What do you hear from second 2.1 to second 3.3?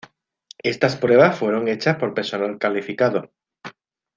personal calificado.